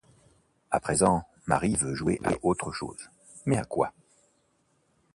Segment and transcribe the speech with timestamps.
[0.71, 3.11] A présent, Marie veut jouer à autre chose;
[3.45, 3.93] mais à quoi?